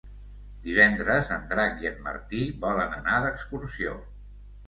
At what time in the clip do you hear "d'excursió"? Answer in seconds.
3.27-3.95